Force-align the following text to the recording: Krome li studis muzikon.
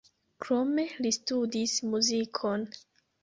Krome 0.45 0.85
li 1.05 1.11
studis 1.17 1.75
muzikon. 1.91 2.65